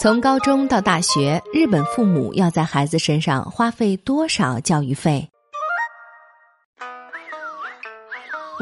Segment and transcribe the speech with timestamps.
[0.00, 5.28] 从高中到大学，日本父母要在孩子身上花费多少教育费？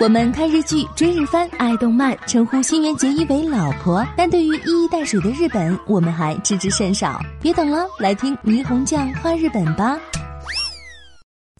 [0.02, 7.20] 我们看日剧、追日番、爱动漫，称呼新垣结衣为老婆，但对于一衣带水的日本，我们还知之甚少。
[7.40, 9.96] 别等了，来听霓虹酱夸日本吧。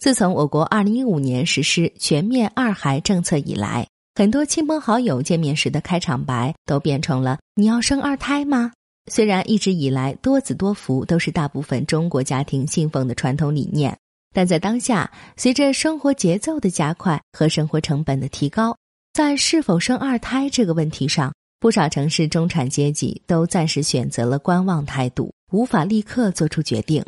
[0.01, 8.73] 自从我国二零一五年实施全面二孩政策以来，很多亲朋好友见面时的开场白都变成了“你要生二胎吗？”
[9.09, 13.97] 虽然一直以来多子多福都是大部分中国家庭信奉的传统理念，
[14.33, 18.77] 但在当下，随着生活节奏的加快和生活成本的提高，
[19.13, 27.03] 在是否生二胎这个问题上，不少城市中产阶级都暂时选择了观望态度，无法立刻做出决定。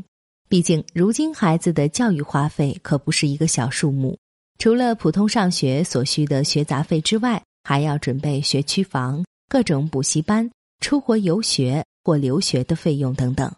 [0.50, 4.18] 毕竟，如今孩子的教育花费可不是一个小数目，
[4.58, 10.50] 除了普通上学所需的学杂费之外，还要准备学区房、各种补习班、
[10.82, 11.86] 出国游学。
[12.04, 13.52] 或留学的费用等等，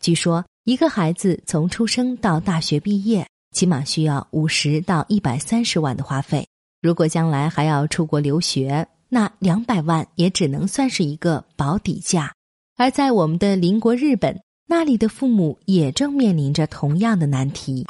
[0.00, 6.46] 据说一个孩子从出生到大学毕业，起码需要五十到一百三十万的花费。
[6.82, 12.32] 如果将来还要出国留学，那两百万也只能算是一个保底价。
[12.76, 17.86] 而在我们的邻国日本，那里的父母也正面临着同样的难题。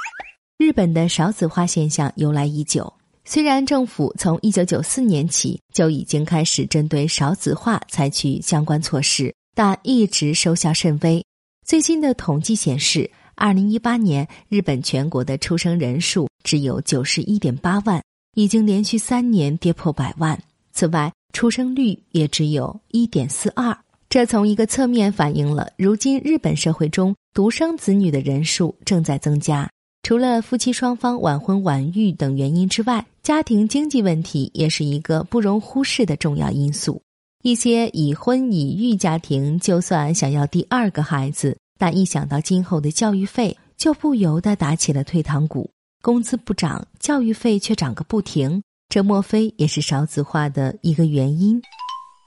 [0.59, 2.93] 日本的少子化现象由来已久，
[3.25, 9.35] 虽然政府从一九九四年起就已经开始针对少子化采取相关措施。
[9.59, 11.21] 但一直收效甚微。
[11.67, 18.01] 最新的统计显示，二零一八年日本全国的出生人数只有九十一点八万，
[18.37, 20.41] 已经连续三年跌破百万。
[20.71, 23.77] 此外，出生率也只有一点四二，
[24.09, 29.69] 这从一个侧面反映了如今日本社会中独生子女的人数正在增加。
[30.05, 37.03] 除了夫妻双方晚婚晚育等原因之外，家庭经济问题也是一个不容忽视的重要因素。
[37.43, 45.71] 一些已婚已育家庭，就算想要第二个孩子，但一想到今后的教育费，就不由得打起了退堂鼓。
[46.03, 51.63] 工资不涨，教育费却涨个不停，这莫非也是少子化的一个原因？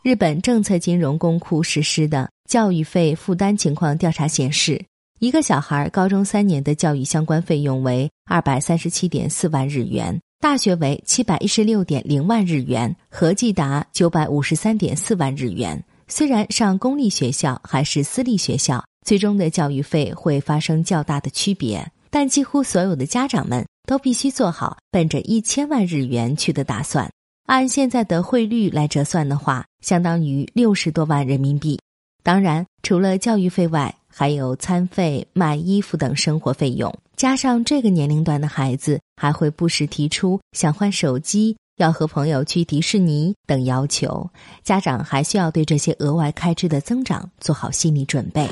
[0.02, 4.82] 日本政策金融公库实施的教育费负担情况调查显示，
[5.20, 10.18] 一个小孩高中三年的教育相关费用为二百三十七点四万日元。
[10.42, 15.82] 大学为七百一十六点零万日元，合计达九百五十三点四万日元。
[16.08, 27.08] 虽然上公立学校还是私立学校，最终的教育费会发生较大的区别，但几乎所有的家长们都必须做好奔着一千万日元去的打算。
[27.46, 31.80] 按现在的汇率来折算的话，相当于六十多万人民币。
[32.24, 36.92] 当然，除了教育费外，还有餐费、买衣服等生活费用。
[37.22, 44.28] 加上这个年龄段的孩子还会不时提出想换手机、要和朋友去迪士尼等要求，
[44.64, 48.50] 家长还需要对这些额外开支的增长做好心理准备。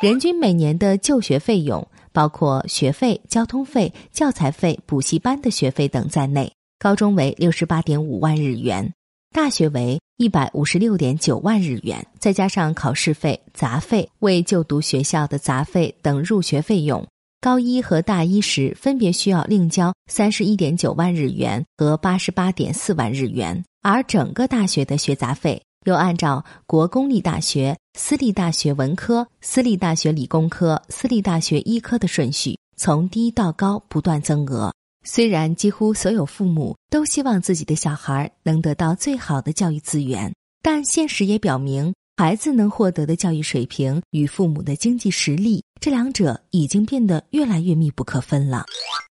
[0.00, 8.94] 人均每年的就学费用，包括学费、交通费、教材费、补习班的学费等在内，高中为六十八点五万日元，
[9.34, 17.04] 大学为一百五十六点九万日元，再加上考试费、杂费、为就读学校的杂费等入学费用。
[17.40, 34.70] 高一和大一时分别需要另交三十一点九万日元和八十八点四万日元，而整个大学的学杂费又按照国公立大学、私立大学文科、私立大学理工科、私立大学医科的顺序从低到高不断增额。
[35.02, 40.30] 虽然几乎所有父母都希望自己的小孩能得到最好的教育资源，
[40.60, 41.94] 但现实也表明。
[42.20, 48.66] 孩子能获得的教育水平与父母的经济实力，这两者已经变得越来越密不可分了。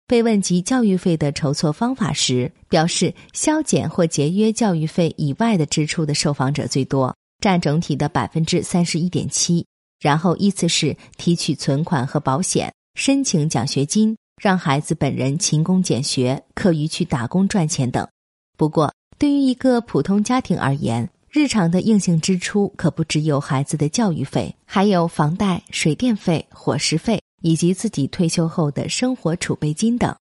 [0.07, 9.65] 被问及教育费的筹措方法时，表示削减或节约教育费以外的支出的受访者最多，占整体的百分之三十一点七。
[9.99, 18.07] 然后依次是提取存款和保险、申请奖学金、让孩子本人勤工俭学、课余去打工赚钱等。
[18.57, 30.15] 不过，对于一个普通家庭而言，日常的硬性支出可不只有孩子的教育费，还有房贷、水电费、伙食费，以及自己退休后的生活储备金等。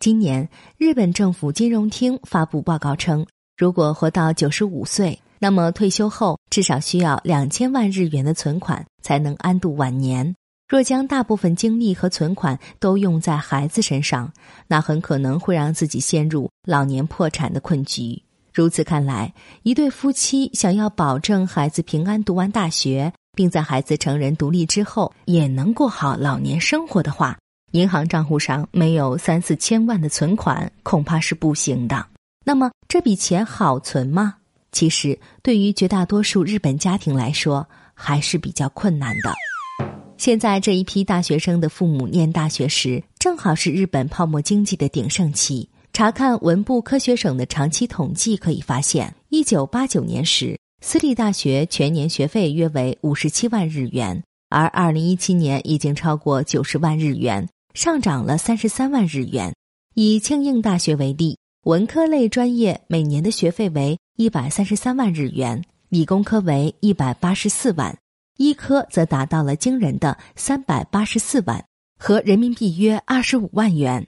[0.00, 3.24] 今年，日本政府金融厅发布报告称，
[3.56, 10.34] 如果活到九十五岁，那么退休后至少需要两千万日元的存款才能安度晚年。
[10.68, 14.32] 若将大部分精力和存款都用在孩子身上，
[14.66, 18.20] 那很可能会让自己陷入老年破产的困局。
[18.52, 27.38] 如此看来，一对夫妻想要保证孩子平安读完大学，并在孩子成人独立之后也能过好老年生活的话，
[27.72, 32.06] 银行账户上没有三四千万的存款恐怕是不行的。
[32.44, 34.36] 那么，这笔钱好存吗？
[34.72, 39.32] 其实，对于绝大多数日本家庭来说，还是比较困难的。
[40.16, 45.68] 现在这一批大学生的父母念大学时，正好是日本泡沫经济的鼎盛期。
[45.92, 59.52] 查看文部科学省的长期统计可以发现，一九八九年时，私立大学全年学费约为五十七万日元，而二零一七年已经超过九十万日元，上涨了三十三万日元。
[59.94, 67.98] 以庆应大学为例，文科类专业每年的学费为一百三十三万日元，理工科为一百八十四万，
[68.36, 71.64] 医科则达到了惊人的三百八十四万，
[71.98, 74.06] 和人民币约二十五万元。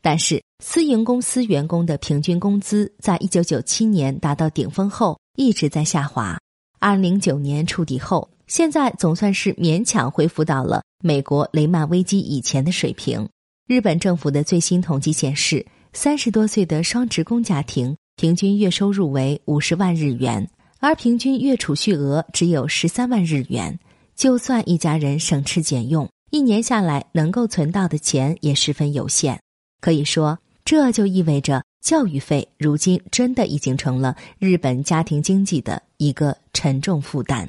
[0.00, 6.36] 但是，私营公司员工的平均工资在一九九七年达到顶峰后一直在下滑。
[6.80, 13.28] 二零零九年触底后，现在总算是勉强恢复到了美国雷曼危机以前的水平。
[13.68, 20.50] 日本政府的最新统计显示，三十多岁的双职工家庭平均月收入为五十万日元，
[20.80, 23.78] 而平均月储蓄额只有十三万日元。
[24.16, 29.40] 就算一家人省吃俭用，一年下来能够存到的钱也十分有限。
[29.80, 30.36] 可以说，
[30.70, 37.48] 这就意味着教育费如今真的已经成了日本家庭经济的一个沉重负担。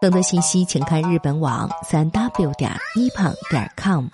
[0.00, 4.06] 更多信息，请看日本网三 w 点一胖点 com。